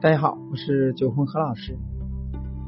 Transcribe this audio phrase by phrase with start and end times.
[0.00, 1.76] 大家好，我是九红何老师。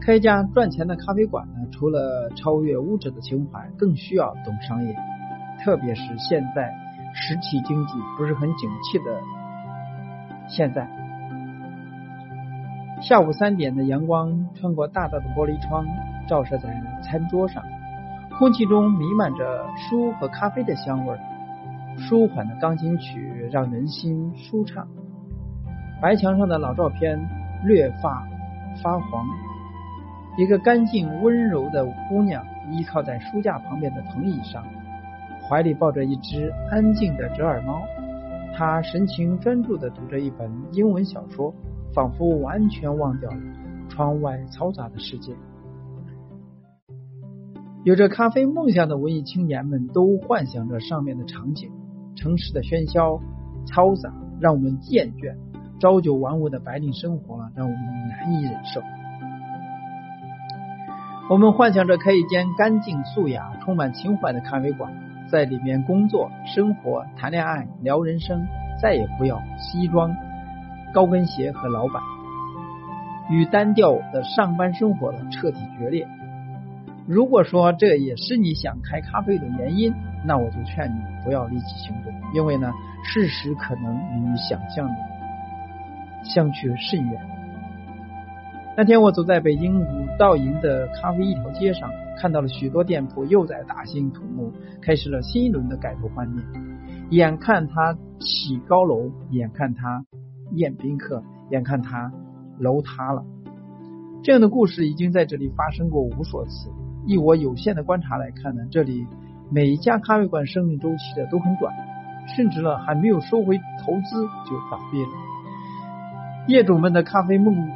[0.00, 4.96] 开一家赚钱的咖啡馆呢，除了超越物质的情怀，更需要懂商业。
[5.62, 6.72] 特别是现在
[7.12, 9.20] 实体经济不是很景气的
[10.48, 10.88] 现在，
[13.02, 15.84] 下午三点的阳光穿过大大的玻璃窗，
[16.26, 17.62] 照射在餐桌上，
[18.38, 21.20] 空气中弥漫着书和咖啡的香味儿。
[21.98, 24.88] 舒缓的钢琴曲让人心舒畅。
[26.00, 27.18] 白墙上的老照片
[27.64, 28.24] 略发
[28.80, 29.26] 发黄，
[30.38, 34.64] 一个干净温柔的姑娘依靠在书架旁边的藤椅上，
[35.42, 37.82] 怀里抱着一只安静的折耳猫。
[38.56, 41.52] 她神情专注的读着一本英文小说，
[41.92, 43.36] 仿佛完全忘掉了
[43.88, 45.32] 窗外嘈杂的世界。
[47.82, 51.70] 有着咖啡梦想的文艺青年们都幻想着上面的场景：
[52.14, 53.20] 城市的喧嚣、
[53.66, 55.34] 嘈杂，让我们厌倦。
[55.80, 58.82] 朝九晚五的白领生活了，让我们难以忍受。
[61.30, 64.92] 我们幻想着开一间干净素雅、充满情怀的咖啡馆，
[65.30, 68.46] 在里面工作、生活、谈恋爱、聊人生，
[68.82, 70.16] 再也不要西装、
[70.92, 72.02] 高跟鞋和老板，
[73.30, 76.08] 与单调的上班生活了彻底决裂。
[77.06, 79.94] 如果说这也是你想开咖啡的原因，
[80.24, 82.72] 那我就劝你不要立即行动，因为呢，
[83.04, 85.07] 事实可能与你想象的。
[86.24, 87.20] 相去甚远。
[88.76, 96.44] 那天我走在北京五道营的咖啡一条街上，看到了许多店铺又在大兴土木，开始了新一轮的改头换面。
[97.10, 100.04] 眼看他起高楼，眼看他
[100.52, 102.12] 宴宾客，眼看他
[102.58, 103.24] 楼塌了。
[104.22, 106.70] 这样的故事已经在这里发生过无数次。
[107.06, 109.06] 以我有限的观察来看呢，这里
[109.50, 111.74] 每一家咖啡馆生命周期的都很短，
[112.36, 115.10] 甚至呢还没有收回投资就倒闭了。
[116.48, 117.70] 业主们的咖啡梦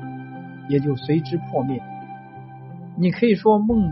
[0.66, 1.80] 也就随之破灭。
[2.96, 3.90] 你可以说梦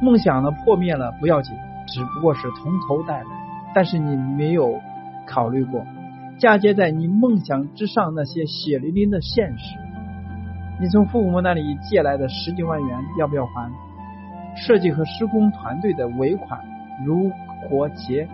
[0.00, 1.54] 梦想呢破灭了不要紧，
[1.88, 3.26] 只不过是从头再来。
[3.74, 4.80] 但是你没有
[5.26, 5.84] 考虑过
[6.38, 9.76] 嫁接在你梦想之上那些血淋淋的现实。
[10.80, 13.70] 你从父母那里借来的十几万元要不要还？
[14.54, 16.60] 设计和施工团队的尾款
[17.04, 17.30] 如
[17.68, 18.28] 何结？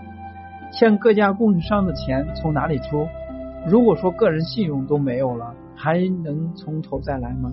[0.71, 3.09] 欠各家供应商的钱从哪里出？
[3.67, 7.51] 如果说个人信用都没有了，还能从头再来吗？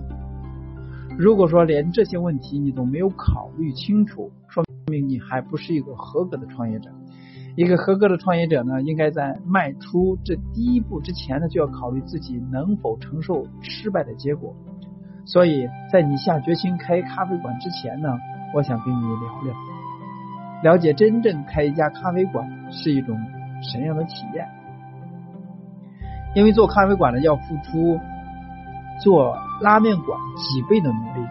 [1.16, 6.90] 如果说连这些问题你都没有考虑清楚，说明你还不是一个合格的创业者。
[7.56, 14.54] 一个合格的创业者呢，应该在迈出这第一步之前呢，就要考虑自己能否承受失败的结果。
[15.24, 18.08] 所以在你下决心开咖啡馆之前呢，
[18.54, 23.18] 我想跟你聊聊，了解真正开一家咖啡馆是一种
[23.62, 24.48] 什么样的体验。
[26.34, 27.98] 因为做咖啡馆呢，要付出
[29.02, 31.26] 做拉面馆几倍的努力，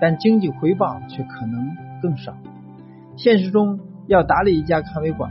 [0.00, 2.32] 但经济回报却可能更少。
[3.16, 5.30] 现实中要打理一家咖啡馆，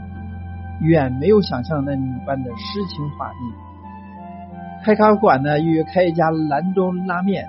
[0.80, 4.84] 远没有想象那般的诗情画意。
[4.84, 7.48] 开咖啡馆呢，与开一家兰州拉面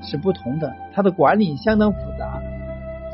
[0.00, 2.40] 是不同的，它的管理相当复杂、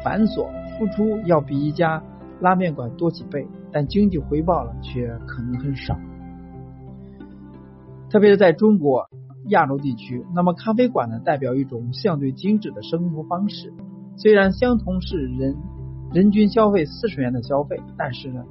[0.05, 0.47] 繁琐，
[0.79, 2.01] 付出要比一家
[2.41, 5.97] 拉面馆多几倍，但经济回报了却可能很少。
[8.11, 9.09] 特别是在中国、
[9.51, 13.73] 亚洲地区，那么咖啡馆呢，代表一种相对精致的生活方式。
[14.17, 15.55] 虽然相同是人
[16.13, 18.43] 人均消费四十元的消费，但是呢，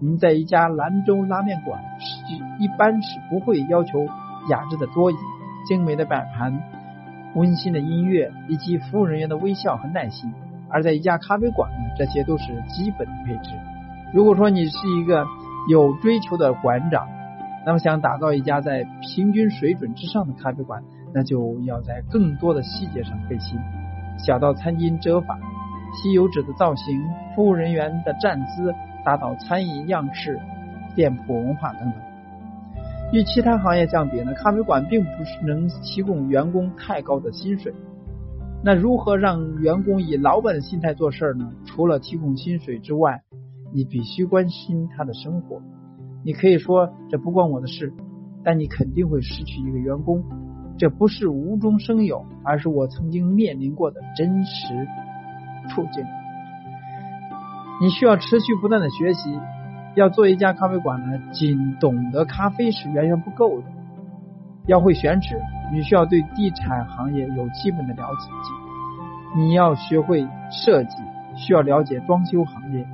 [0.00, 4.04] 您在一家兰州拉面馆是一般是不会要求
[4.50, 5.14] 雅致的桌椅、
[5.68, 6.60] 精美的摆盘、
[7.36, 10.32] 温馨的音乐以及服务人员的微笑和耐心。
[10.68, 13.50] 而在一家咖啡馆呢，这些都是基本的配置。
[14.12, 15.24] 如果说你是一个
[15.70, 17.06] 有追求的馆长，
[17.66, 23.58] 那么，想打造一家在平均水准之上的咖啡馆，那就要在更多的细节上费心，
[24.24, 25.36] 小到餐巾折法、
[25.92, 27.02] 吸油纸的造型、
[27.34, 28.72] 服务人员的站姿，
[29.04, 30.38] 大到餐饮样式、
[30.94, 31.94] 店铺文化等等。
[33.12, 37.74] 与其他行业相比呢，咖啡馆并不是能提供员工太高的薪水。
[38.62, 41.52] 那如何让员工以老板的心态做事呢？
[41.64, 43.22] 除了提供薪水之外，
[43.72, 45.60] 你必须关心他的生活。
[46.26, 47.92] 你可以说这不关我的事，
[48.42, 50.24] 但你肯定会失去一个员工。
[50.76, 54.88] 这不是无中生有，而是我曾经面临过的真实
[55.68, 56.04] 处境。
[57.80, 59.38] 你需要持续不断的学习。
[59.94, 63.66] 要做一家咖啡馆呢，仅懂得咖啡是远远不够的。
[64.66, 65.40] 要会选址，
[65.72, 68.28] 你需要对地产行业有基本的了解。
[69.36, 70.96] 你要学会设计，
[71.36, 72.84] 需要了解装修行业。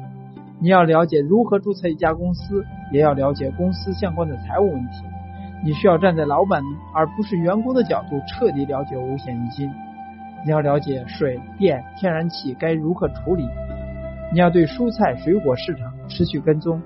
[0.63, 5.03] 你要了解如何注册一家公司，也要了解公司相关的财务问题。
[5.65, 6.63] 你需要站在老板
[6.95, 9.69] 而不是员工的角度，彻底了解五险一金。
[10.45, 13.45] 你要了解水电、天然气该如何处理。
[14.33, 16.81] 你要对蔬菜水果市场持续跟踪。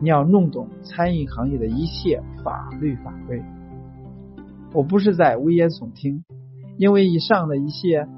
[0.00, 3.40] 你要弄懂餐饮行业的一切法律法规。
[4.72, 6.24] 我不是在危言耸听，
[6.78, 8.08] 因为以上的一些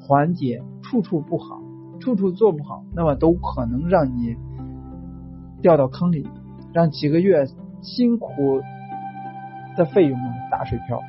[0.00, 1.62] 环节处处不好，
[1.98, 4.36] 处处做不好，那么都可能让你
[5.62, 6.28] 掉到坑里，
[6.72, 7.46] 让几个月
[7.82, 8.60] 辛苦
[9.76, 10.18] 的费用
[10.50, 11.00] 打水漂。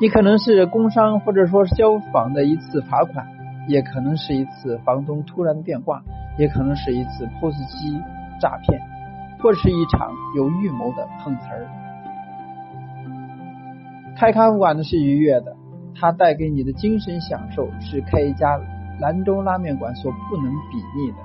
[0.00, 3.26] 你可能是工商或者说消防的一次罚款，
[3.68, 6.02] 也可能是一次房东突然变卦，
[6.36, 8.00] 也可能是一次 POS 机
[8.40, 8.80] 诈骗，
[9.40, 11.68] 或是一场有预谋的碰瓷儿。
[14.16, 15.56] 开咖啡馆呢是愉悦的，
[15.94, 18.60] 它带给你的精神享受是开一家
[19.00, 21.18] 兰州拉面馆所不能比拟的。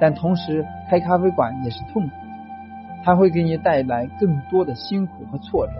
[0.00, 5.72] 但同时，开咖啡馆也是痛苦的，它会给你带来更多的辛苦和挫折，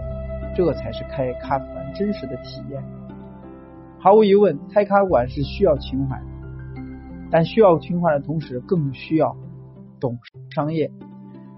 [0.55, 2.83] 这才是开咖啡馆真实的体验。
[3.99, 6.21] 毫无疑问，开咖啡馆是需要情怀，
[7.31, 9.35] 但需要情怀的同时，更需要
[9.99, 10.17] 懂
[10.51, 10.91] 商业。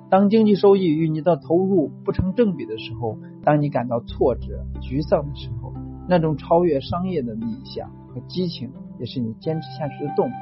[0.09, 5.73] 当经济收益与你的投入不成正比的时候，当你感到挫折、沮丧的时候，
[6.07, 10.33] 那种超越商业的理想和激情，也是你坚持下去的动力。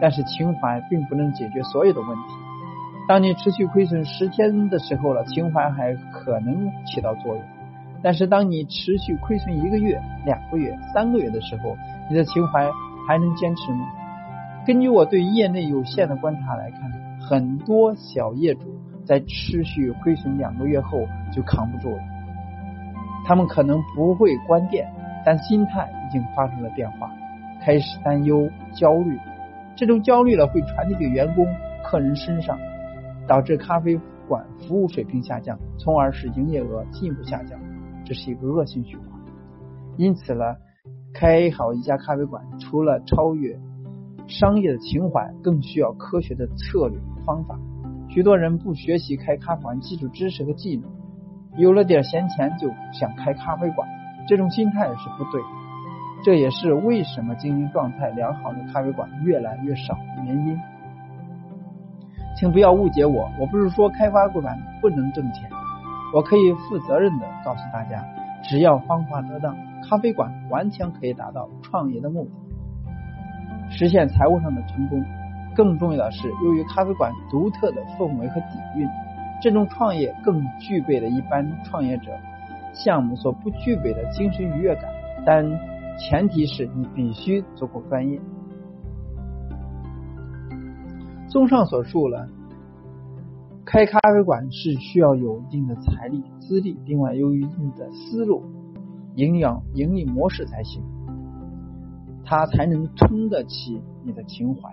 [0.00, 2.34] 但是情怀并不能解决所有的问题。
[3.08, 7.42] 当你持续亏损十天的时候了，情怀还可能起到作用。
[8.02, 11.76] 但是当你持续亏损一个月、两个月、三个月的时候，
[12.10, 12.70] 你的情怀
[13.06, 13.86] 还能坚持吗？
[14.66, 16.80] 根据我对业内有限的观察来看，
[17.20, 18.78] 很多小业主。
[19.06, 22.02] 在持续亏损两个月后就扛不住了，
[23.24, 24.86] 他们可能不会关店，
[25.24, 27.10] 但心态已经发生了变化，
[27.64, 29.18] 开始担忧、焦虑。
[29.78, 31.46] 这种焦虑了会传递给员工、
[31.84, 32.58] 客人身上，
[33.28, 33.96] 导致咖啡
[34.26, 37.56] 馆服务水平下降，从而使营业额进一步下降。
[38.04, 39.06] 这是一个恶性循环。
[39.96, 40.42] 因此呢，
[41.14, 43.56] 开好一家咖啡馆，除了超越
[44.26, 47.56] 商业的情怀，更需要科学的策略和方法。
[48.08, 50.90] 许多人不学习开咖啡馆基础知识和技能，
[51.56, 53.88] 有了点闲钱就想开咖啡馆，
[54.26, 55.40] 这种心态是不对。
[56.24, 60.58] 这也是为什么经营状态良好的咖啡馆越来越少的原因。
[62.36, 65.48] 请不要误解我，我不是说开咖啡馆不能挣钱，
[66.14, 68.04] 我可以负责任的告诉大家，
[68.42, 69.56] 只要方法得当，
[69.88, 72.30] 咖啡馆完全可以达到创业的目的，
[73.70, 75.04] 实现财务上的成功。
[75.54, 78.88] 更重要的是，由于咖啡馆独特的氛围和底蕴，
[79.42, 82.12] 这种创业更具备了一般创业者
[82.72, 84.84] 项目所不具备的精神愉悦感。
[85.26, 85.44] 但
[85.98, 88.20] 前提是你必须足够专业。
[91.28, 92.28] 综上所述了，
[93.64, 98.42] 开咖啡馆是需要有一定的财力资历，另外有一定的思路、
[99.16, 100.82] 营养、盈利模式才行，
[102.24, 104.70] 它才能撑得起你的情怀。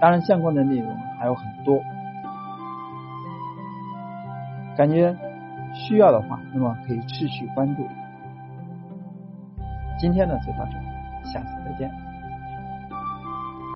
[0.00, 0.88] 当然，相关的内容
[1.18, 1.78] 还有很多，
[4.76, 5.14] 感觉
[5.74, 7.82] 需要的话，那么可以持续关注。
[10.04, 10.84] 今天呢就到这里，
[11.24, 11.63] 下次。